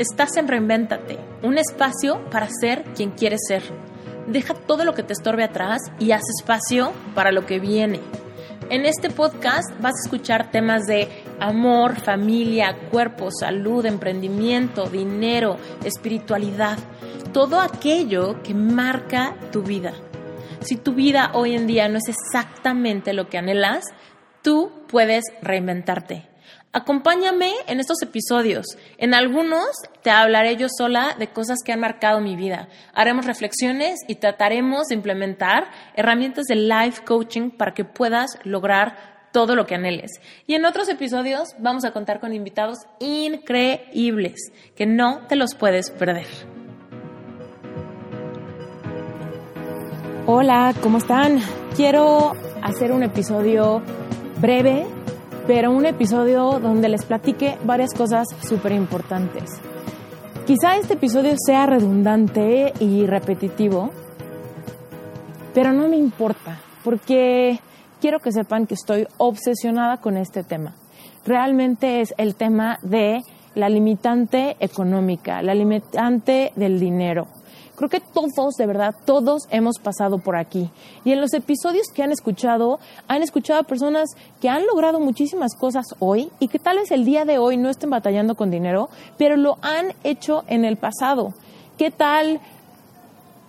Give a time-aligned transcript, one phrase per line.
[0.00, 3.62] Estás en Reinvéntate, un espacio para ser quien quieres ser.
[4.28, 8.00] Deja todo lo que te estorbe atrás y haz espacio para lo que viene.
[8.70, 11.06] En este podcast vas a escuchar temas de
[11.38, 16.78] amor, familia, cuerpo, salud, emprendimiento, dinero, espiritualidad,
[17.34, 19.92] todo aquello que marca tu vida.
[20.60, 23.84] Si tu vida hoy en día no es exactamente lo que anhelas,
[24.40, 26.29] tú puedes reinventarte.
[26.72, 28.64] Acompáñame en estos episodios.
[28.96, 29.66] En algunos
[30.02, 32.68] te hablaré yo sola de cosas que han marcado mi vida.
[32.94, 39.56] Haremos reflexiones y trataremos de implementar herramientas de life coaching para que puedas lograr todo
[39.56, 40.12] lo que anheles.
[40.46, 45.90] Y en otros episodios vamos a contar con invitados increíbles que no te los puedes
[45.90, 46.28] perder.
[50.26, 51.40] Hola, ¿cómo están?
[51.74, 53.82] Quiero hacer un episodio
[54.40, 54.86] breve
[55.50, 59.50] pero un episodio donde les platique varias cosas súper importantes.
[60.46, 63.90] Quizá este episodio sea redundante y repetitivo,
[65.52, 67.58] pero no me importa, porque
[68.00, 70.76] quiero que sepan que estoy obsesionada con este tema.
[71.26, 73.20] Realmente es el tema de
[73.56, 77.26] la limitante económica, la limitante del dinero.
[77.80, 80.68] Creo que todos, de verdad, todos hemos pasado por aquí.
[81.02, 82.78] Y en los episodios que han escuchado,
[83.08, 87.06] han escuchado a personas que han logrado muchísimas cosas hoy y que tal vez el
[87.06, 91.32] día de hoy no estén batallando con dinero, pero lo han hecho en el pasado.
[91.78, 92.40] ¿Qué tal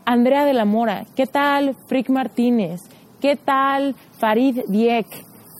[0.05, 1.05] Andrea de la Mora?
[1.13, 2.79] ¿Qué tal Frick Martínez?
[3.19, 5.07] ¿Qué tal Farid Diek?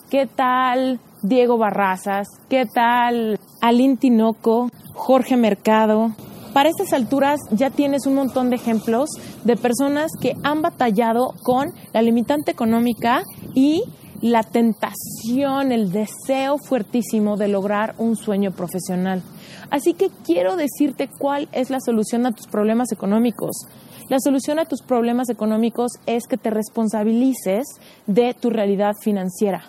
[0.10, 2.30] ¿Qué tal Diego Barrazas?
[2.48, 4.70] ¿Qué tal Alin Tinoco?
[4.94, 6.12] Jorge Mercado?
[6.54, 9.10] Para estas alturas ya tienes un montón de ejemplos
[9.44, 13.24] de personas que han batallado con la limitante económica
[13.56, 13.84] y
[14.22, 19.24] la tentación, el deseo fuertísimo de lograr un sueño profesional.
[19.72, 23.66] Así que quiero decirte cuál es la solución a tus problemas económicos.
[24.10, 27.66] La solución a tus problemas económicos es que te responsabilices
[28.06, 29.64] de tu realidad financiera.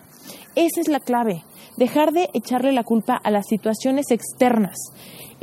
[0.54, 1.44] Esa es la clave,
[1.76, 4.76] dejar de echarle la culpa a las situaciones externas.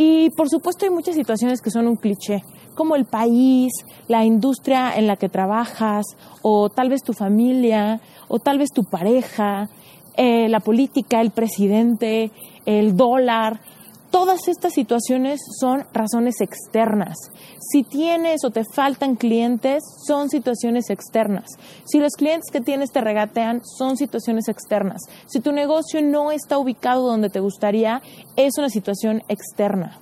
[0.01, 2.41] Y por supuesto hay muchas situaciones que son un cliché,
[2.73, 3.73] como el país,
[4.07, 6.05] la industria en la que trabajas,
[6.41, 7.99] o tal vez tu familia,
[8.29, 9.67] o tal vez tu pareja,
[10.15, 12.31] eh, la política, el presidente,
[12.65, 13.59] el dólar.
[14.11, 17.15] Todas estas situaciones son razones externas.
[17.59, 21.45] Si tienes o te faltan clientes, son situaciones externas.
[21.85, 25.01] Si los clientes que tienes te regatean, son situaciones externas.
[25.27, 28.01] Si tu negocio no está ubicado donde te gustaría,
[28.35, 29.99] es una situación externa.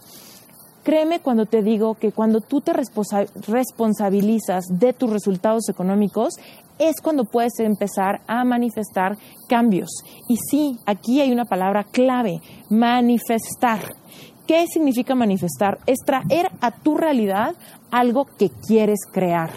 [0.84, 6.36] Créeme cuando te digo que cuando tú te responsabilizas de tus resultados económicos,
[6.80, 9.18] es cuando puedes empezar a manifestar
[9.48, 9.90] cambios.
[10.28, 12.40] Y sí, aquí hay una palabra clave,
[12.70, 13.80] manifestar.
[14.46, 15.80] ¿Qué significa manifestar?
[15.86, 17.56] Es traer a tu realidad
[17.92, 19.52] algo que quieres crear.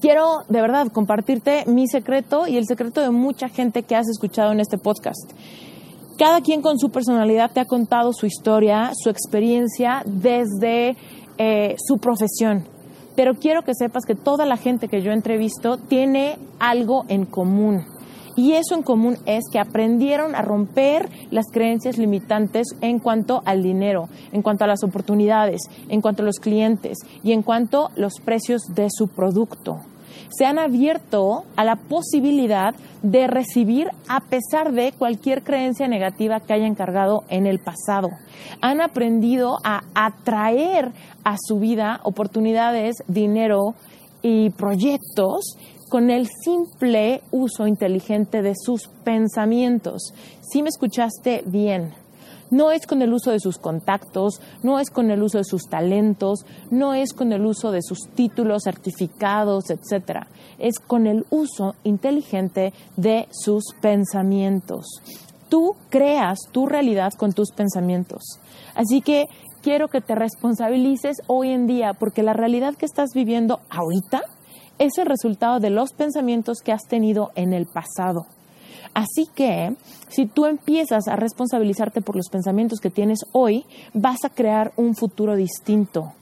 [0.00, 4.52] Quiero de verdad compartirte mi secreto y el secreto de mucha gente que has escuchado
[4.52, 5.32] en este podcast.
[6.18, 10.96] Cada quien con su personalidad te ha contado su historia, su experiencia desde
[11.38, 12.73] eh, su profesión.
[13.16, 17.86] Pero quiero que sepas que toda la gente que yo entrevisto tiene algo en común.
[18.36, 23.62] Y eso en común es que aprendieron a romper las creencias limitantes en cuanto al
[23.62, 27.90] dinero, en cuanto a las oportunidades, en cuanto a los clientes y en cuanto a
[27.94, 29.76] los precios de su producto
[30.30, 36.54] se han abierto a la posibilidad de recibir a pesar de cualquier creencia negativa que
[36.54, 38.08] hayan cargado en el pasado.
[38.60, 40.92] Han aprendido a atraer
[41.24, 43.74] a su vida oportunidades, dinero
[44.22, 45.56] y proyectos
[45.90, 50.12] con el simple uso inteligente de sus pensamientos.
[50.40, 51.92] Si me escuchaste bien,
[52.54, 55.64] no es con el uso de sus contactos, no es con el uso de sus
[55.64, 60.28] talentos, no es con el uso de sus títulos, certificados, etcétera.
[60.60, 64.86] Es con el uso inteligente de sus pensamientos.
[65.48, 68.22] Tú creas tu realidad con tus pensamientos.
[68.76, 69.24] Así que
[69.60, 74.22] quiero que te responsabilices hoy en día porque la realidad que estás viviendo ahorita
[74.78, 78.26] es el resultado de los pensamientos que has tenido en el pasado.
[78.92, 79.74] Así que
[80.08, 84.94] si tú empiezas a responsabilizarte por los pensamientos que tienes hoy, vas a crear un
[84.94, 86.12] futuro distinto.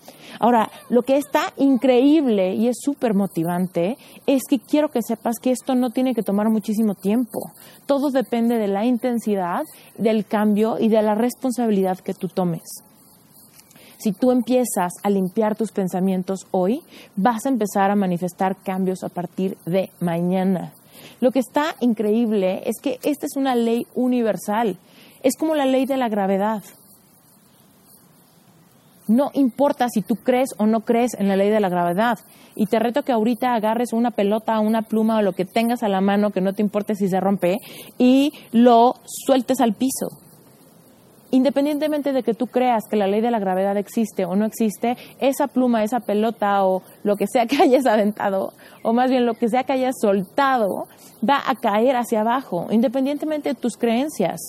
[0.40, 5.50] Ahora, lo que está increíble y es súper motivante es que quiero que sepas que
[5.50, 7.52] esto no tiene que tomar muchísimo tiempo.
[7.86, 9.62] Todo depende de la intensidad,
[9.98, 12.62] del cambio y de la responsabilidad que tú tomes.
[13.98, 16.82] Si tú empiezas a limpiar tus pensamientos hoy,
[17.14, 20.72] vas a empezar a manifestar cambios a partir de mañana.
[21.20, 24.78] Lo que está increíble es que esta es una ley universal.
[25.22, 26.62] Es como la ley de la gravedad.
[29.08, 32.18] No importa si tú crees o no crees en la ley de la gravedad.
[32.54, 35.88] Y te reto que ahorita agarres una pelota, una pluma o lo que tengas a
[35.88, 37.56] la mano, que no te importe si se rompe,
[37.98, 40.21] y lo sueltes al piso.
[41.34, 44.98] Independientemente de que tú creas que la ley de la gravedad existe o no existe,
[45.18, 48.52] esa pluma, esa pelota o lo que sea que hayas aventado,
[48.82, 50.88] o más bien lo que sea que hayas soltado,
[51.26, 54.40] va a caer hacia abajo, independientemente de tus creencias.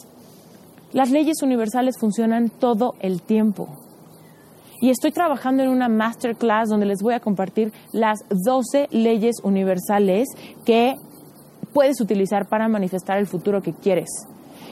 [0.91, 3.69] Las leyes universales funcionan todo el tiempo.
[4.81, 10.27] Y estoy trabajando en una masterclass donde les voy a compartir las 12 leyes universales
[10.65, 10.97] que
[11.73, 14.09] puedes utilizar para manifestar el futuro que quieres.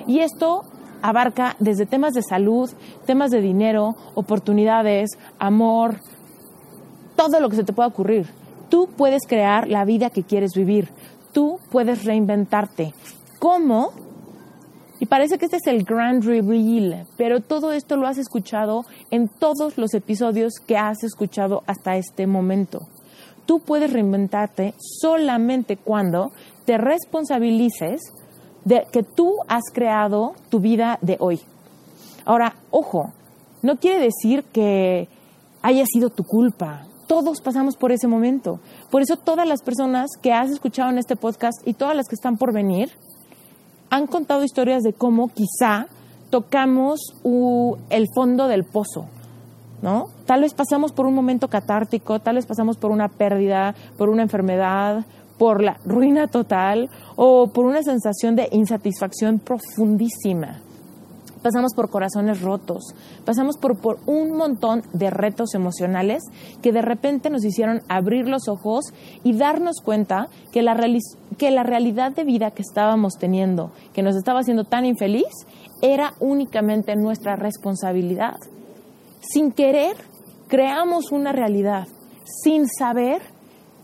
[0.08, 0.64] Y esto
[1.02, 2.70] abarca desde temas de salud,
[3.06, 6.00] temas de dinero, oportunidades, amor,
[7.16, 8.28] todo lo que se te pueda ocurrir.
[8.70, 10.90] Tú puedes crear la vida que quieres vivir.
[11.34, 12.94] Tú puedes reinventarte.
[13.40, 13.92] ¿Cómo?
[15.00, 19.30] Y parece que este es el grand reveal, pero todo esto lo has escuchado en
[19.30, 22.88] todos los episodios que has escuchado hasta este momento.
[23.48, 26.32] Tú puedes reinventarte solamente cuando
[26.66, 28.00] te responsabilices
[28.66, 31.42] de que tú has creado tu vida de hoy.
[32.26, 33.12] Ahora, ojo,
[33.62, 35.08] no quiere decir que
[35.62, 36.86] haya sido tu culpa.
[37.08, 38.60] Todos pasamos por ese momento.
[38.90, 42.16] Por eso todas las personas que has escuchado en este podcast y todas las que
[42.16, 42.92] están por venir,
[43.90, 45.88] han contado historias de cómo quizá
[46.30, 47.02] tocamos
[47.90, 49.06] el fondo del pozo,
[49.82, 50.08] ¿no?
[50.26, 54.24] Tal vez pasamos por un momento catártico, tal vez pasamos por una pérdida, por una
[54.24, 55.04] enfermedad,
[55.42, 60.62] por la ruina total o por una sensación de insatisfacción profundísima
[61.42, 62.94] pasamos por corazones rotos,
[63.26, 66.22] pasamos por, por, un montón de retos emocionales
[66.62, 68.94] que de repente nos hicieron abrir los ojos
[69.24, 70.78] y darnos cuenta que la,
[71.40, 75.34] que la realidad de vida que estábamos teniendo, que nos estaba haciendo tan infeliz,
[75.82, 78.36] era únicamente nuestra responsabilidad.
[79.22, 79.96] Sin querer,
[80.48, 81.88] creamos una realidad.
[82.44, 83.24] Sin saber,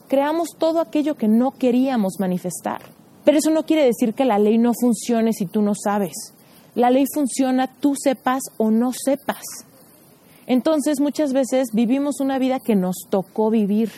[0.08, 2.82] creamos todo aquello que no queríamos manifestar.
[3.24, 6.34] Pero eso no quiere decir que la ley no funcione si tú no sabes
[6.78, 9.42] la ley funciona, tú sepas o no sepas.
[10.46, 13.90] Entonces muchas veces vivimos una vida que nos tocó vivir.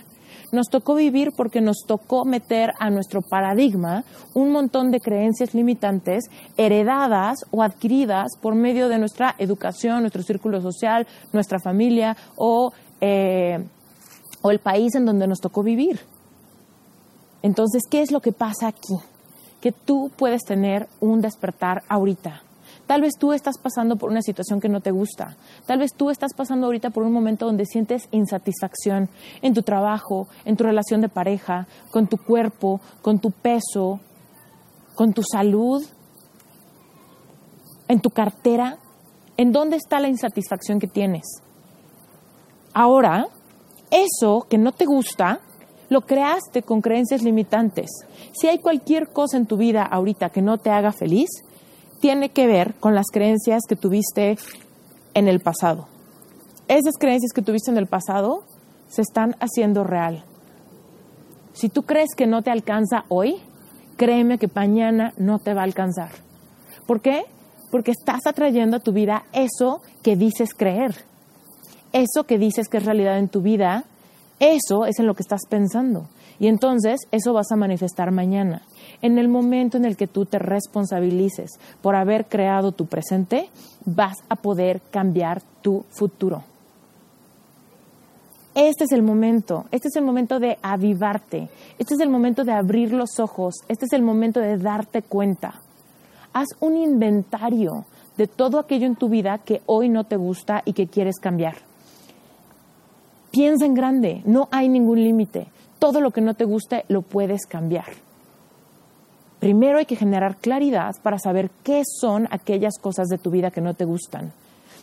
[0.53, 6.23] Nos tocó vivir porque nos tocó meter a nuestro paradigma un montón de creencias limitantes
[6.55, 12.71] heredadas o adquiridas por medio de nuestra educación, nuestro círculo social, nuestra familia o,
[13.01, 13.59] eh,
[14.41, 15.99] o el país en donde nos tocó vivir.
[17.41, 18.95] Entonces, ¿qué es lo que pasa aquí?
[19.61, 22.43] Que tú puedes tener un despertar ahorita
[22.89, 25.37] Tal vez tú estás pasando por una situación que no te gusta.
[25.67, 29.09] Tal vez tú estás pasando ahorita por un momento donde sientes insatisfacción
[29.43, 33.99] en tu trabajo, en tu relación de pareja, con tu cuerpo, con tu peso,
[34.95, 35.85] con tu salud,
[37.87, 38.79] en tu cartera.
[39.37, 41.27] ¿En dónde está la insatisfacción que tienes?
[42.73, 43.27] Ahora,
[43.91, 45.39] eso que no te gusta,
[45.89, 47.89] lo creaste con creencias limitantes.
[48.33, 51.29] Si hay cualquier cosa en tu vida ahorita que no te haga feliz,
[51.99, 54.37] tiene que ver con las creencias que tuviste
[55.13, 55.87] en el pasado.
[56.67, 58.43] Esas creencias que tuviste en el pasado
[58.87, 60.23] se están haciendo real.
[61.53, 63.35] Si tú crees que no te alcanza hoy,
[63.97, 66.11] créeme que mañana no te va a alcanzar.
[66.85, 67.25] ¿Por qué?
[67.71, 70.95] Porque estás atrayendo a tu vida eso que dices creer.
[71.91, 73.85] Eso que dices que es realidad en tu vida,
[74.39, 76.07] eso es en lo que estás pensando.
[76.39, 78.61] Y entonces eso vas a manifestar mañana.
[79.01, 83.49] En el momento en el que tú te responsabilices por haber creado tu presente,
[83.85, 86.43] vas a poder cambiar tu futuro.
[88.55, 92.51] Este es el momento, este es el momento de avivarte, este es el momento de
[92.51, 95.61] abrir los ojos, este es el momento de darte cuenta.
[96.33, 97.85] Haz un inventario
[98.17, 101.68] de todo aquello en tu vida que hoy no te gusta y que quieres cambiar.
[103.31, 105.47] Piensa en grande, no hay ningún límite.
[105.77, 107.85] Todo lo que no te guste lo puedes cambiar.
[109.39, 113.61] Primero hay que generar claridad para saber qué son aquellas cosas de tu vida que
[113.61, 114.33] no te gustan.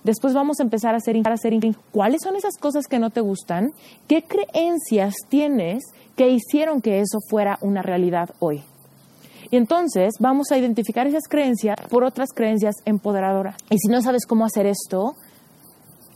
[0.05, 1.53] Después vamos a empezar a hacer, a hacer
[1.91, 3.73] cuáles son esas cosas que no te gustan,
[4.07, 5.83] qué creencias tienes
[6.15, 8.63] que hicieron que eso fuera una realidad hoy.
[9.51, 13.57] Y entonces vamos a identificar esas creencias por otras creencias empoderadoras.
[13.69, 15.15] Y si no sabes cómo hacer esto,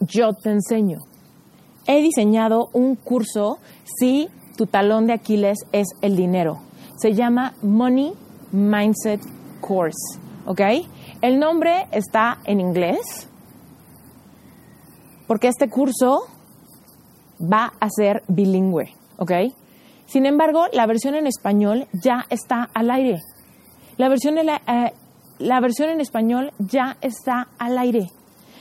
[0.01, 0.99] yo te enseño.
[1.93, 3.59] He diseñado un curso
[3.99, 6.61] si tu talón de Aquiles es el dinero.
[6.97, 8.13] Se llama Money
[8.53, 9.21] Mindset
[9.61, 10.61] Course, ¿ok?
[11.21, 13.29] El nombre está en inglés
[15.27, 16.21] porque este curso
[17.41, 19.33] va a ser bilingüe, ¿ok?
[20.07, 23.19] Sin embargo, la versión en español ya está al aire.
[23.97, 24.93] La versión, en eh,
[25.41, 28.13] la versión en español ya está al aire.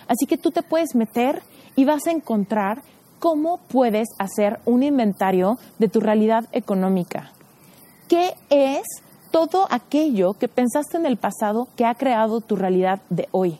[0.07, 1.43] Así que tú te puedes meter
[1.75, 2.81] y vas a encontrar
[3.19, 7.31] cómo puedes hacer un inventario de tu realidad económica.
[8.07, 8.83] ¿Qué es
[9.31, 13.59] todo aquello que pensaste en el pasado que ha creado tu realidad de hoy?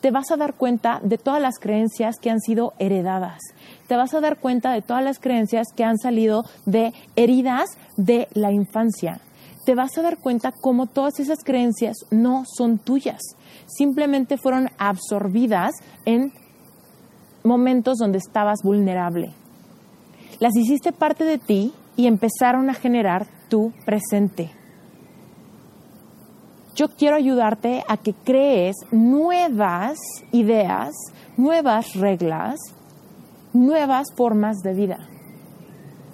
[0.00, 3.38] Te vas a dar cuenta de todas las creencias que han sido heredadas.
[3.86, 8.28] Te vas a dar cuenta de todas las creencias que han salido de heridas de
[8.32, 9.20] la infancia.
[9.66, 13.20] Te vas a dar cuenta cómo todas esas creencias no son tuyas.
[13.66, 15.72] Simplemente fueron absorbidas
[16.06, 16.32] en
[17.44, 19.32] momentos donde estabas vulnerable.
[20.38, 24.50] Las hiciste parte de ti y empezaron a generar tu presente.
[26.74, 29.98] Yo quiero ayudarte a que crees nuevas
[30.32, 30.90] ideas,
[31.36, 32.58] nuevas reglas,
[33.52, 34.98] nuevas formas de vida.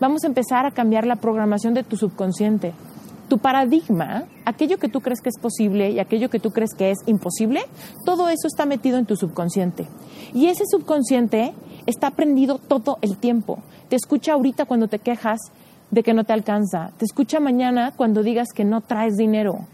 [0.00, 2.72] Vamos a empezar a cambiar la programación de tu subconsciente.
[3.28, 6.90] Tu paradigma, aquello que tú crees que es posible y aquello que tú crees que
[6.90, 7.60] es imposible,
[8.04, 9.88] todo eso está metido en tu subconsciente.
[10.32, 11.54] Y ese subconsciente
[11.86, 13.58] está prendido todo el tiempo.
[13.88, 15.40] Te escucha ahorita cuando te quejas
[15.90, 16.92] de que no te alcanza.
[16.98, 19.66] Te escucha mañana cuando digas que no traes dinero.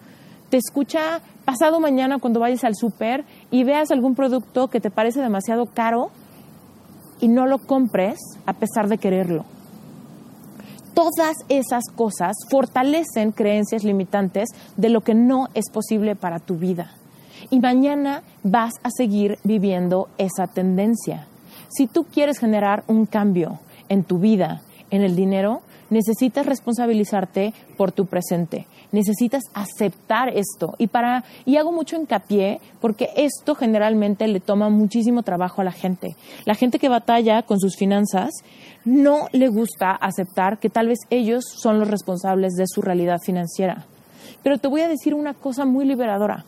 [0.51, 5.21] Te escucha pasado mañana cuando vayas al súper y veas algún producto que te parece
[5.21, 6.11] demasiado caro
[7.21, 9.45] y no lo compres a pesar de quererlo.
[10.95, 16.93] Todas esas cosas fortalecen creencias limitantes de lo que no es posible para tu vida.
[17.51, 21.27] Y mañana vas a seguir viviendo esa tendencia.
[21.71, 23.59] Si tú quieres generar un cambio
[23.89, 28.67] en tu vida, en el dinero, necesitas responsabilizarte por tu presente.
[28.93, 30.75] Necesitas aceptar esto.
[30.79, 35.73] Y, para, y hago mucho hincapié porque esto generalmente le toma muchísimo trabajo a la
[35.73, 36.15] gente.
[36.45, 38.31] La gente que batalla con sus finanzas
[38.85, 43.87] no le gusta aceptar que tal vez ellos son los responsables de su realidad financiera.
[44.43, 46.45] Pero te voy a decir una cosa muy liberadora.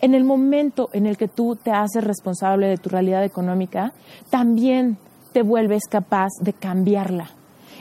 [0.00, 3.92] En el momento en el que tú te haces responsable de tu realidad económica,
[4.30, 4.98] también
[5.32, 7.30] te vuelves capaz de cambiarla.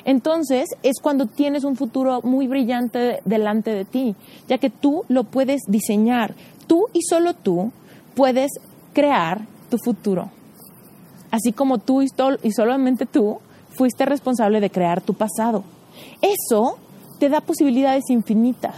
[0.05, 4.15] Entonces es cuando tienes un futuro muy brillante delante de ti,
[4.47, 6.35] ya que tú lo puedes diseñar.
[6.67, 7.71] Tú y solo tú
[8.15, 8.51] puedes
[8.93, 10.29] crear tu futuro.
[11.31, 12.07] Así como tú y,
[12.43, 13.39] y solamente tú
[13.71, 15.63] fuiste responsable de crear tu pasado.
[16.21, 16.77] Eso
[17.19, 18.77] te da posibilidades infinitas.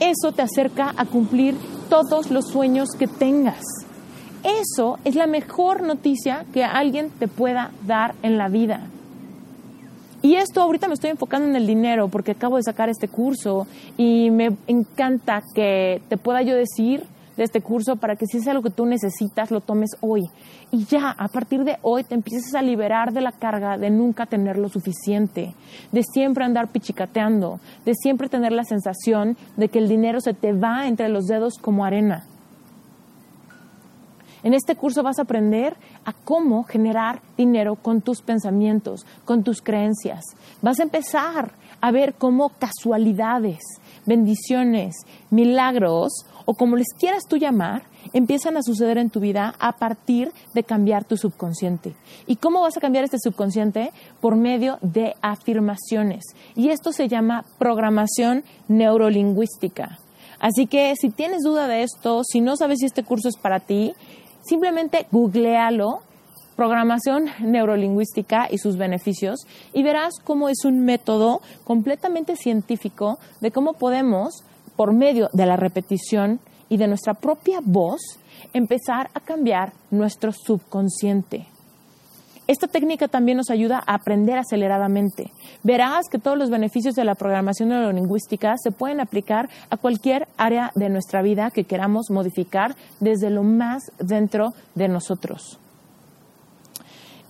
[0.00, 1.56] Eso te acerca a cumplir
[1.88, 3.62] todos los sueños que tengas.
[4.42, 8.88] Eso es la mejor noticia que alguien te pueda dar en la vida.
[10.24, 13.66] Y esto ahorita me estoy enfocando en el dinero porque acabo de sacar este curso
[13.98, 17.04] y me encanta que te pueda yo decir
[17.36, 20.22] de este curso para que si es algo que tú necesitas, lo tomes hoy.
[20.70, 24.24] Y ya, a partir de hoy te empieces a liberar de la carga de nunca
[24.24, 25.54] tener lo suficiente,
[25.92, 30.54] de siempre andar pichicateando, de siempre tener la sensación de que el dinero se te
[30.54, 32.24] va entre los dedos como arena.
[34.44, 35.74] En este curso vas a aprender
[36.04, 40.22] a cómo generar dinero con tus pensamientos, con tus creencias.
[40.60, 43.60] Vas a empezar a ver cómo casualidades,
[44.04, 44.96] bendiciones,
[45.30, 46.12] milagros
[46.44, 50.62] o como les quieras tú llamar, empiezan a suceder en tu vida a partir de
[50.62, 51.96] cambiar tu subconsciente.
[52.26, 53.92] ¿Y cómo vas a cambiar este subconsciente?
[54.20, 56.22] Por medio de afirmaciones.
[56.54, 59.98] Y esto se llama programación neurolingüística.
[60.44, 63.60] Así que si tienes duda de esto, si no sabes si este curso es para
[63.60, 63.94] ti,
[64.46, 66.00] Simplemente googlealo,
[66.54, 69.40] programación neurolingüística y sus beneficios,
[69.72, 74.44] y verás cómo es un método completamente científico de cómo podemos,
[74.76, 78.00] por medio de la repetición y de nuestra propia voz,
[78.52, 81.46] empezar a cambiar nuestro subconsciente.
[82.46, 85.30] Esta técnica también nos ayuda a aprender aceleradamente.
[85.62, 90.70] Verás que todos los beneficios de la programación neurolingüística se pueden aplicar a cualquier área
[90.74, 95.58] de nuestra vida que queramos modificar desde lo más dentro de nosotros.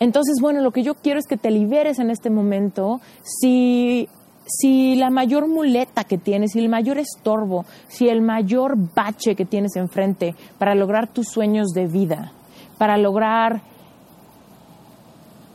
[0.00, 3.00] Entonces, bueno, lo que yo quiero es que te liberes en este momento.
[3.23, 4.09] Si,
[4.44, 9.44] si la mayor muleta que tienes, si el mayor estorbo, si el mayor bache que
[9.44, 12.33] tienes enfrente para lograr tus sueños de vida,
[12.78, 13.62] para lograr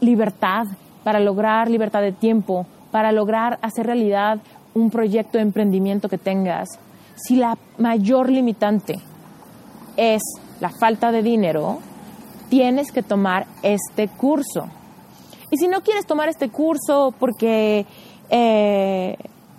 [0.01, 0.65] libertad,
[1.03, 4.39] para lograr libertad de tiempo, para lograr hacer realidad
[4.73, 6.69] un proyecto de emprendimiento que tengas,
[7.15, 8.95] si la mayor limitante
[9.97, 10.21] es
[10.59, 11.79] la falta de dinero,
[12.49, 14.67] tienes que tomar este curso.
[15.51, 17.85] Y si no quieres tomar este curso porque,
[18.29, 19.17] eh,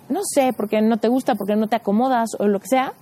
[0.09, 2.93] no sé, porque no te gusta, porque no te acomodas o lo que sea,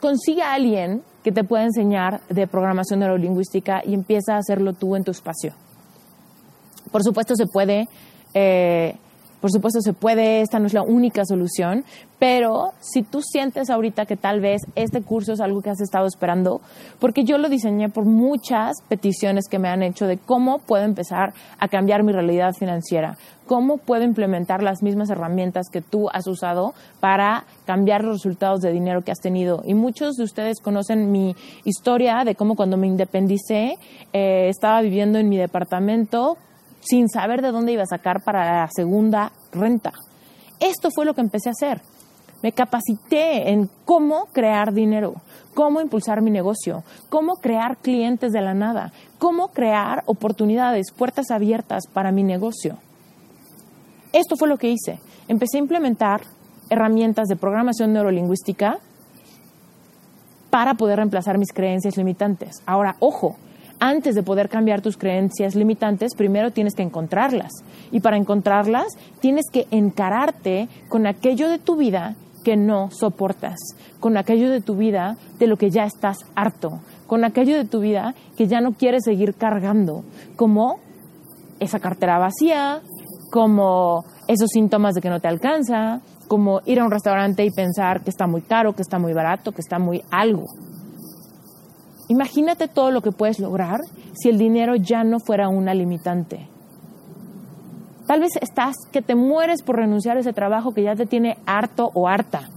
[0.00, 4.96] consiga a alguien que te pueda enseñar de programación neurolingüística y empieza a hacerlo tú
[4.96, 5.52] en tu espacio.
[6.90, 7.86] Por supuesto, se puede
[8.32, 8.96] eh,
[9.40, 11.84] Por supuesto se puede, esta no es la única solución,
[12.18, 16.06] pero si tú sientes ahorita que tal vez este curso es algo que has estado
[16.06, 16.60] esperando,
[16.98, 21.34] porque yo lo diseñé por muchas peticiones que me han hecho de cómo puedo empezar
[21.58, 23.16] a cambiar mi realidad financiera,
[23.46, 28.72] cómo puedo implementar las mismas herramientas que tú has usado para cambiar los resultados de
[28.72, 29.62] dinero que has tenido.
[29.64, 33.78] Y muchos de ustedes conocen mi historia de cómo cuando me independicé
[34.12, 36.36] eh, estaba viviendo en mi departamento
[36.80, 39.92] sin saber de dónde iba a sacar para la segunda renta.
[40.60, 41.82] Esto fue lo que empecé a hacer.
[42.42, 45.14] Me capacité en cómo crear dinero,
[45.54, 51.84] cómo impulsar mi negocio, cómo crear clientes de la nada, cómo crear oportunidades, puertas abiertas
[51.92, 52.78] para mi negocio.
[54.12, 55.00] Esto fue lo que hice.
[55.26, 56.22] Empecé a implementar
[56.70, 58.78] herramientas de programación neurolingüística
[60.50, 62.62] para poder reemplazar mis creencias limitantes.
[62.64, 63.36] Ahora, ojo,
[63.80, 67.52] antes de poder cambiar tus creencias limitantes, primero tienes que encontrarlas.
[67.90, 68.86] Y para encontrarlas,
[69.20, 73.58] tienes que encararte con aquello de tu vida que no soportas,
[74.00, 77.80] con aquello de tu vida de lo que ya estás harto, con aquello de tu
[77.80, 80.04] vida que ya no quieres seguir cargando,
[80.36, 80.78] como
[81.60, 82.80] esa cartera vacía,
[83.30, 88.02] como esos síntomas de que no te alcanza, como ir a un restaurante y pensar
[88.02, 90.44] que está muy caro, que está muy barato, que está muy algo.
[92.08, 93.80] Imagínate todo lo que puedes lograr
[94.14, 96.48] si el dinero ya no fuera una limitante.
[98.06, 101.36] Tal vez estás que te mueres por renunciar a ese trabajo que ya te tiene
[101.44, 102.48] harto o harta,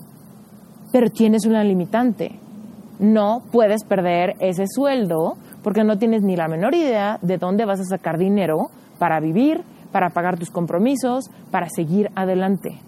[0.93, 2.39] pero tienes una limitante.
[2.99, 7.81] No puedes perder ese sueldo porque no tienes ni la menor idea de dónde vas
[7.81, 12.79] a sacar dinero para vivir, para pagar tus compromisos, para seguir adelante.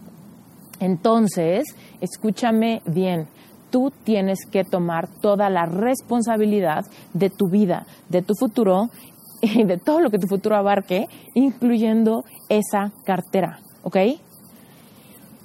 [0.80, 1.66] Entonces,
[2.00, 3.28] escúchame bien,
[3.74, 8.92] tú tienes que tomar toda la responsabilidad de tu vida, de tu futuro
[9.42, 13.98] y de todo lo que tu futuro abarque, incluyendo esa cartera, ¿ok?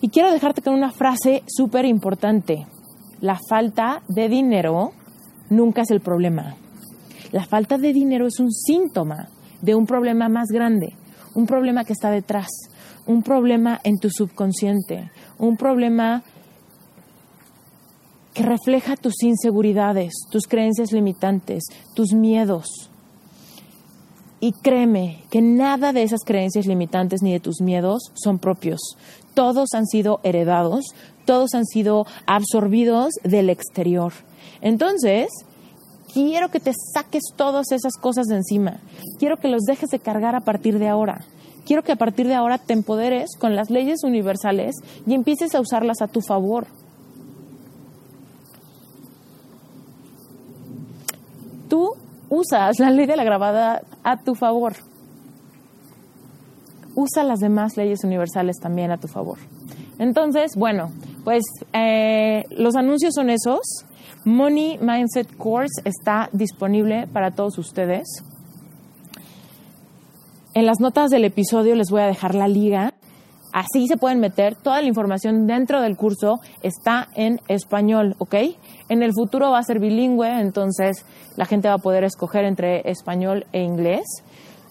[0.02, 2.66] Y quiero dejarte con una frase súper importante.
[3.22, 4.92] La falta de dinero
[5.48, 6.54] nunca es el problema.
[7.32, 9.28] La falta de dinero es un síntoma
[9.62, 10.94] de un problema más grande,
[11.34, 12.48] un problema que está detrás,
[13.06, 16.22] un problema en tu subconsciente, un problema
[18.38, 22.88] que refleja tus inseguridades, tus creencias limitantes, tus miedos.
[24.38, 28.78] Y créeme que nada de esas creencias limitantes ni de tus miedos son propios.
[29.34, 34.12] Todos han sido heredados, todos han sido absorbidos del exterior.
[34.60, 35.30] Entonces,
[36.14, 38.78] quiero que te saques todas esas cosas de encima.
[39.18, 41.24] Quiero que los dejes de cargar a partir de ahora.
[41.66, 44.76] Quiero que a partir de ahora te empoderes con las leyes universales
[45.08, 46.68] y empieces a usarlas a tu favor.
[51.68, 51.94] Tú
[52.28, 54.74] usas la ley de la grabada a tu favor.
[56.94, 59.38] Usa las demás leyes universales también a tu favor.
[59.98, 60.90] Entonces, bueno,
[61.24, 63.60] pues eh, los anuncios son esos.
[64.24, 68.22] Money Mindset Course está disponible para todos ustedes.
[70.54, 72.94] En las notas del episodio les voy a dejar la liga.
[73.52, 74.56] Así se pueden meter.
[74.56, 78.34] Toda la información dentro del curso está en español, ¿ok?
[78.88, 81.04] En el futuro va a ser bilingüe, entonces
[81.36, 84.04] la gente va a poder escoger entre español e inglés.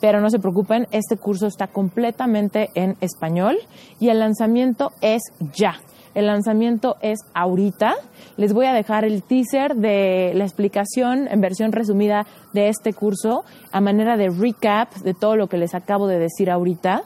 [0.01, 3.57] Pero no se preocupen, este curso está completamente en español
[3.99, 5.21] y el lanzamiento es
[5.53, 5.75] ya.
[6.13, 7.93] El lanzamiento es ahorita.
[8.37, 13.43] Les voy a dejar el teaser de la explicación en versión resumida de este curso
[13.71, 17.03] a manera de recap de todo lo que les acabo de decir ahorita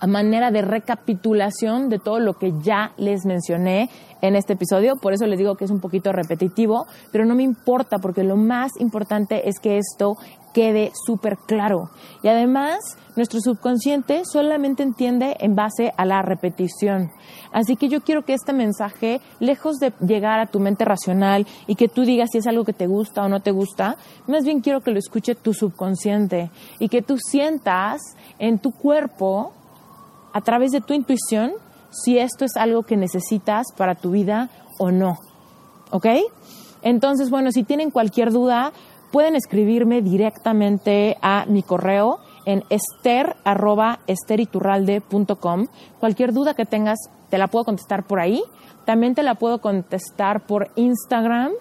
[0.00, 3.90] a manera de recapitulación de todo lo que ya les mencioné
[4.22, 4.96] en este episodio.
[4.96, 8.36] Por eso les digo que es un poquito repetitivo, pero no me importa porque lo
[8.36, 10.16] más importante es que esto
[10.52, 11.90] quede súper claro.
[12.22, 12.78] Y además,
[13.16, 17.10] nuestro subconsciente solamente entiende en base a la repetición.
[17.52, 21.74] Así que yo quiero que este mensaje, lejos de llegar a tu mente racional y
[21.74, 24.60] que tú digas si es algo que te gusta o no te gusta, más bien
[24.60, 28.00] quiero que lo escuche tu subconsciente y que tú sientas
[28.38, 29.52] en tu cuerpo
[30.32, 31.52] a través de tu intuición
[31.90, 35.18] si esto es algo que necesitas para tu vida o no.
[35.90, 36.06] ¿Ok?
[36.82, 38.72] Entonces, bueno, si tienen cualquier duda,
[39.12, 45.66] pueden escribirme directamente a mi correo en ester.esteriturralde.com.
[45.98, 48.42] Cualquier duda que tengas, te la puedo contestar por ahí.
[48.86, 51.52] También te la puedo contestar por Instagram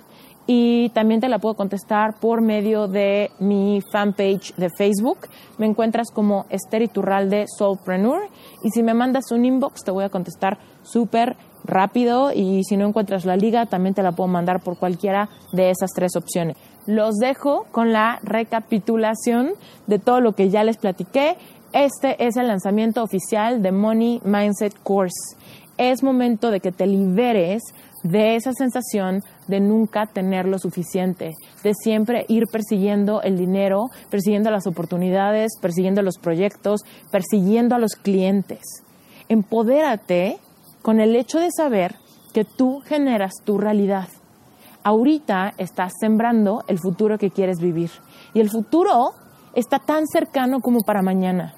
[0.51, 5.19] y también te la puedo contestar por medio de mi fanpage de Facebook.
[5.59, 8.23] Me encuentras como Esther Iturralde Soulpreneur
[8.63, 12.87] y si me mandas un inbox te voy a contestar súper rápido y si no
[12.87, 16.57] encuentras la liga también te la puedo mandar por cualquiera de esas tres opciones.
[16.87, 19.51] Los dejo con la recapitulación
[19.85, 21.37] de todo lo que ya les platiqué.
[21.73, 25.37] Este es el lanzamiento oficial de Money Mindset Course.
[25.77, 27.61] Es momento de que te liberes
[28.03, 31.31] de esa sensación de nunca tener lo suficiente,
[31.63, 36.81] de siempre ir persiguiendo el dinero, persiguiendo las oportunidades, persiguiendo los proyectos,
[37.11, 38.61] persiguiendo a los clientes.
[39.27, 40.37] Empodérate
[40.81, 41.95] con el hecho de saber
[42.33, 44.07] que tú generas tu realidad.
[44.83, 47.91] Ahorita estás sembrando el futuro que quieres vivir
[48.33, 49.11] y el futuro
[49.55, 51.53] está tan cercano como para mañana.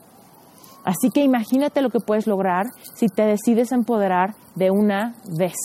[0.83, 5.55] Así que imagínate lo que puedes lograr si te decides empoderar de una vez.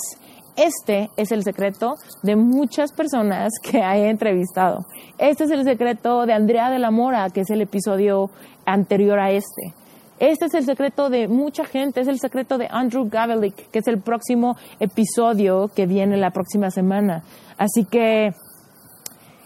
[0.56, 4.86] Este es el secreto de muchas personas que he entrevistado.
[5.18, 8.30] Este es el secreto de Andrea de la Mora, que es el episodio
[8.64, 9.74] anterior a este.
[10.18, 13.86] Este es el secreto de mucha gente, es el secreto de Andrew Gavelick, que es
[13.86, 17.22] el próximo episodio que viene la próxima semana.
[17.58, 18.32] Así que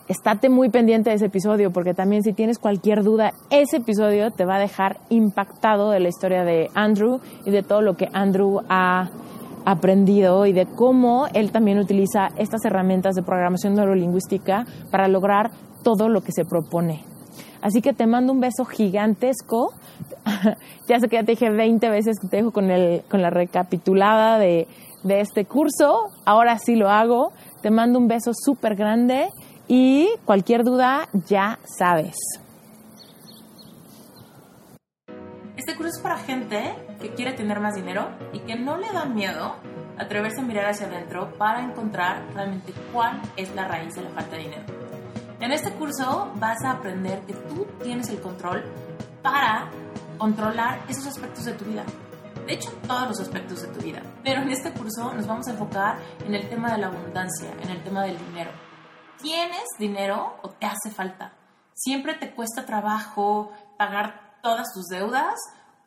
[0.07, 4.45] estate muy pendiente de ese episodio, porque también si tienes cualquier duda, ese episodio te
[4.45, 8.61] va a dejar impactado de la historia de Andrew y de todo lo que Andrew
[8.69, 9.11] ha
[9.65, 15.51] aprendido y de cómo él también utiliza estas herramientas de programación neurolingüística para lograr
[15.83, 17.05] todo lo que se propone.
[17.63, 19.73] Así que te mando un beso gigantesco.
[20.89, 23.31] ya sé que ya te dije 20 veces que te dejo con, el, con la
[23.31, 24.67] recapitulada de,
[25.05, 26.05] de este curso.
[26.25, 27.33] Ahora sí lo hago.
[27.63, 29.29] Te mando un beso súper grande
[29.69, 32.17] y cualquier duda ya sabes.
[35.71, 39.05] Este curso es para gente que quiere tener más dinero y que no le da
[39.05, 39.55] miedo
[39.99, 44.35] atreverse a mirar hacia adentro para encontrar realmente cuál es la raíz de la falta
[44.35, 44.65] de dinero.
[45.39, 48.65] En este curso vas a aprender que tú tienes el control
[49.23, 49.71] para
[50.19, 51.85] controlar esos aspectos de tu vida.
[52.49, 54.03] De hecho, todos los aspectos de tu vida.
[54.25, 57.71] Pero en este curso nos vamos a enfocar en el tema de la abundancia, en
[57.71, 58.51] el tema del dinero.
[59.23, 61.33] ¿Tienes dinero o te hace falta?
[61.75, 65.35] Siempre te cuesta trabajo pagar todas tus deudas?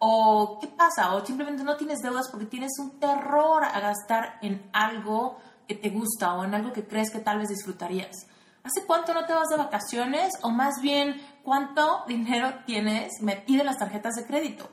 [0.06, 1.16] ¿O qué pasa?
[1.16, 5.92] ¿O simplemente no tienes deudas porque tienes un terror a gastar en algo que te
[5.92, 8.28] gusta o en algo que crees que tal vez disfrutarías?
[8.66, 10.34] ¿Hace cuánto no te vas de vacaciones?
[10.42, 14.70] O más bien, ¿cuánto dinero tienes metido en las tarjetas de crédito?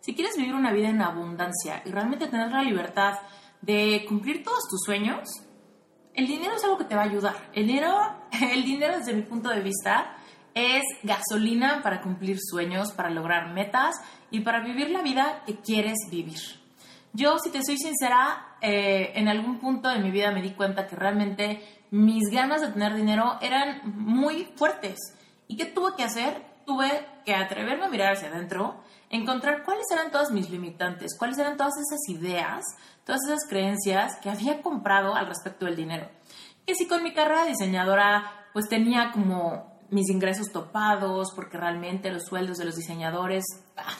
[0.00, 3.18] Si quieres vivir una vida en abundancia y realmente tener la libertad
[3.60, 5.28] de cumplir todos tus sueños,
[6.14, 7.50] el dinero es algo que te va a ayudar.
[7.52, 7.94] El dinero,
[8.40, 10.16] el dinero desde mi punto de vista,
[10.54, 13.96] es gasolina para cumplir sueños, para lograr metas
[14.30, 16.40] y para vivir la vida que quieres vivir.
[17.12, 20.86] Yo, si te soy sincera, eh, en algún punto de mi vida me di cuenta
[20.86, 24.98] que realmente mis ganas de tener dinero eran muy fuertes.
[25.46, 26.42] ¿Y qué tuve que hacer?
[26.64, 31.56] Tuve que atreverme a mirar hacia adentro, encontrar cuáles eran todas mis limitantes, cuáles eran
[31.58, 32.64] todas esas ideas,
[33.04, 36.08] todas esas creencias que había comprado al respecto del dinero.
[36.66, 42.10] Que si con mi carrera de diseñadora pues tenía como mis ingresos topados, porque realmente
[42.10, 43.44] los sueldos de los diseñadores,
[43.76, 43.96] ah,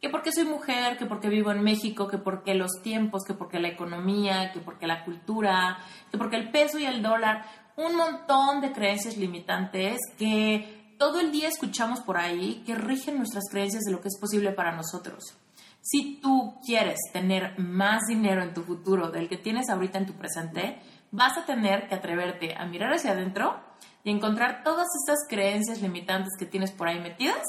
[0.00, 3.60] que porque soy mujer, que porque vivo en México, que porque los tiempos, que porque
[3.60, 5.78] la economía, que porque la cultura,
[6.10, 7.44] que porque el peso y el dólar,
[7.76, 13.44] un montón de creencias limitantes que todo el día escuchamos por ahí que rigen nuestras
[13.50, 15.36] creencias de lo que es posible para nosotros.
[15.82, 20.14] Si tú quieres tener más dinero en tu futuro del que tienes ahorita en tu
[20.14, 20.78] presente,
[21.10, 23.69] vas a tener que atreverte a mirar hacia adentro
[24.04, 27.44] y encontrar todas estas creencias limitantes que tienes por ahí metidas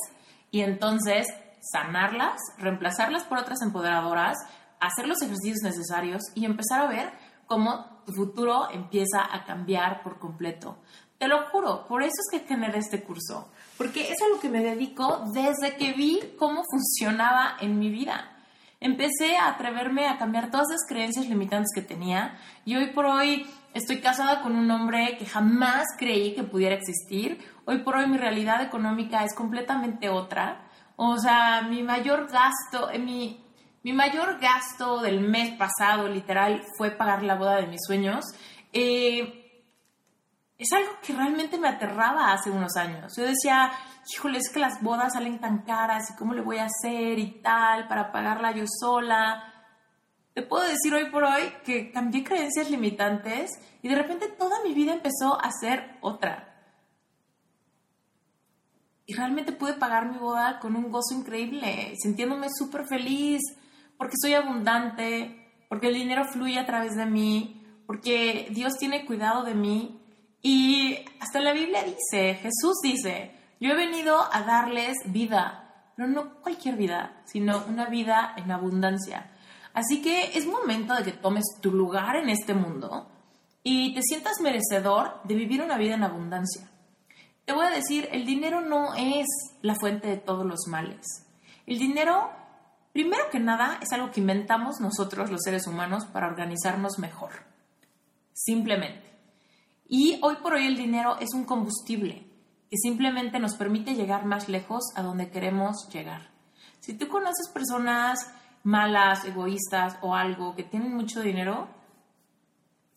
[0.52, 1.28] y entonces
[1.62, 4.38] sanarlas, reemplazarlas por otras empoderadoras,
[4.80, 7.12] hacer los ejercicios necesarios y empezar a ver
[7.46, 10.78] cómo tu futuro empieza a cambiar por completo.
[11.18, 14.50] Te lo juro, por eso es que generé este curso, porque es a lo que
[14.50, 18.41] me dedico desde que vi cómo funcionaba en mi vida.
[18.82, 23.48] Empecé a atreverme a cambiar todas las creencias limitantes que tenía y hoy por hoy
[23.74, 27.40] Estoy casada con un hombre que jamás creí que pudiera existir.
[27.64, 30.68] Hoy por hoy mi realidad económica es completamente otra.
[30.98, 33.42] O sea, mi mayor gasto, eh, mi,
[33.84, 38.26] mi mayor gasto del mes pasado, literal, fue pagar la boda de mis sueños.
[38.74, 39.64] Eh,
[40.58, 43.14] es algo que realmente me aterraba hace unos años.
[43.16, 43.72] Yo decía,
[44.14, 47.42] híjole, es que las bodas salen tan caras y cómo le voy a hacer y
[47.42, 49.52] tal para pagarla yo sola
[50.34, 54.74] te puedo decir hoy por hoy que cambié creencias limitantes y de repente toda mi
[54.74, 56.48] vida empezó a ser otra.
[59.06, 63.42] Y realmente pude pagar mi boda con un gozo increíble, sintiéndome súper feliz,
[63.98, 69.44] porque soy abundante, porque el dinero fluye a través de mí, porque Dios tiene cuidado
[69.44, 70.00] de mí.
[70.42, 76.42] Y hasta la Biblia dice, Jesús dice, yo he venido a darles vida, pero no
[76.42, 79.30] cualquier vida, sino una vida en abundancia.
[79.72, 83.08] Así que es momento de que tomes tu lugar en este mundo
[83.62, 86.68] y te sientas merecedor de vivir una vida en abundancia.
[87.46, 89.28] Te voy a decir, el dinero no es
[89.62, 91.06] la fuente de todos los males.
[91.68, 92.32] El dinero,
[92.94, 97.32] primero que nada, es algo que inventamos nosotros los seres humanos para organizarnos mejor.
[98.34, 99.08] Simplemente.
[99.88, 102.31] Y hoy por hoy el dinero es un combustible
[102.72, 106.30] que simplemente nos permite llegar más lejos a donde queremos llegar.
[106.80, 111.68] Si tú conoces personas malas, egoístas o algo que tienen mucho dinero,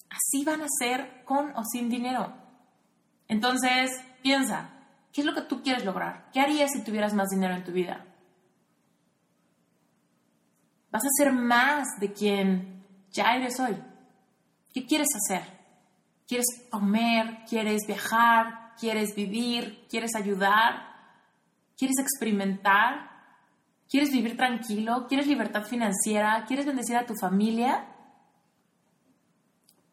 [0.09, 2.33] así van a ser con o sin dinero.
[3.27, 3.91] Entonces,
[4.23, 4.71] piensa,
[5.13, 6.31] ¿qué es lo que tú quieres lograr?
[6.33, 8.07] ¿Qué harías si tuvieras más dinero en tu vida?
[10.93, 13.77] Vas a ser más de quien ya eres hoy.
[14.73, 15.43] ¿Qué quieres hacer?
[16.29, 17.41] ¿Quieres comer?
[17.49, 18.64] ¿Quieres viajar?
[18.79, 19.87] ¿Quieres vivir?
[19.89, 20.95] ¿Quieres ayudar?
[21.77, 23.11] ¿Quieres experimentar?
[23.89, 25.07] ¿Quieres vivir tranquilo?
[25.09, 26.45] ¿Quieres libertad financiera?
[26.47, 27.87] ¿Quieres bendecir a tu familia?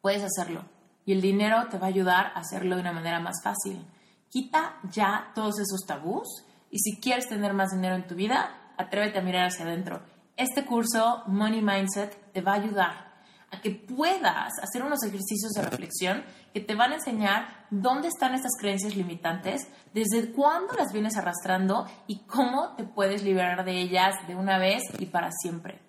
[0.01, 0.65] Puedes hacerlo.
[1.05, 3.85] Y el dinero te va a ayudar a hacerlo de una manera más fácil.
[4.29, 6.27] Quita ya todos esos tabús
[6.69, 10.01] y si quieres tener más dinero en tu vida, atrévete a mirar hacia adentro.
[10.37, 13.10] Este curso, Money Mindset, te va a ayudar
[13.51, 18.33] a que puedas hacer unos ejercicios de reflexión que te van a enseñar dónde están
[18.33, 24.15] estas creencias limitantes, desde cuándo las vienes arrastrando y cómo te puedes liberar de ellas
[24.27, 25.81] de una vez y para siempre.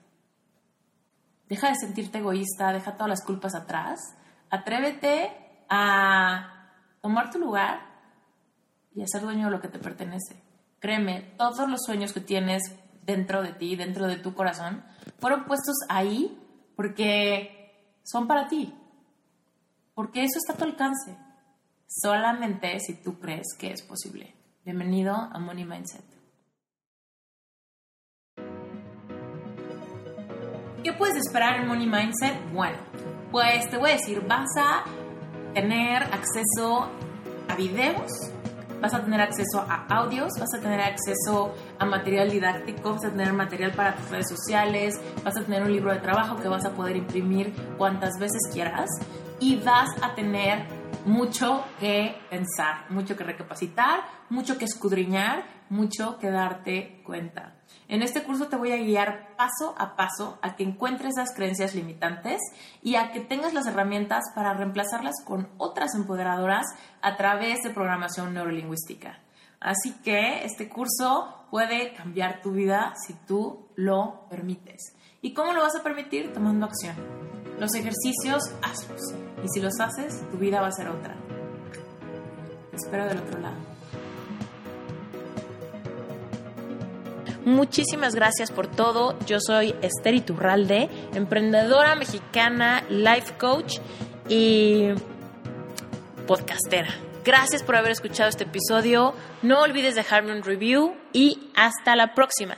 [1.49, 4.01] Deja de sentirte egoísta, deja todas las culpas atrás,
[4.51, 5.31] atrévete
[5.69, 7.81] a tomar tu lugar
[8.95, 10.43] y a ser dueño de lo que te pertenece.
[10.81, 12.63] Créeme, todos los sueños que tienes
[13.03, 14.85] dentro de ti, dentro de tu corazón,
[15.19, 16.39] fueron puestos ahí
[16.83, 18.75] porque son para ti,
[19.95, 21.17] porque eso está a tu alcance,
[21.87, 24.35] solamente si tú crees que es posible.
[24.65, 26.03] Bienvenido a Money Mindset.
[30.83, 32.53] ¿Qué puedes esperar en Money Mindset?
[32.53, 32.79] Bueno,
[33.31, 34.83] pues te voy a decir, vas a
[35.55, 36.89] tener acceso
[37.49, 38.11] a videos
[38.83, 43.11] vas a tener acceso a audios, vas a tener acceso a material didáctico, vas a
[43.11, 46.65] tener material para tus redes sociales, vas a tener un libro de trabajo que vas
[46.65, 48.91] a poder imprimir cuantas veces quieras
[49.39, 50.67] y vas a tener
[51.05, 57.55] mucho que pensar, mucho que recapacitar, mucho que escudriñar, mucho que darte cuenta.
[57.89, 61.75] En este curso te voy a guiar paso a paso a que encuentres esas creencias
[61.75, 62.41] limitantes
[62.83, 66.65] y a que tengas las herramientas para reemplazarlas con otras empoderadoras
[67.03, 69.19] a través de programación neurolingüística.
[69.61, 74.95] Así que este curso puede cambiar tu vida si tú lo permites.
[75.21, 76.33] ¿Y cómo lo vas a permitir?
[76.33, 76.97] Tomando acción.
[77.61, 79.01] Los ejercicios, hazlos.
[79.45, 81.15] Y si los haces, tu vida va a ser otra.
[82.73, 83.72] Espero del otro lado.
[87.45, 89.19] Muchísimas gracias por todo.
[89.27, 93.79] Yo soy Esther Iturralde, emprendedora mexicana, life coach
[94.29, 94.91] y
[96.27, 96.89] podcastera.
[97.25, 99.15] Gracias por haber escuchado este episodio.
[99.43, 102.57] No olvides dejarme un review y hasta la próxima.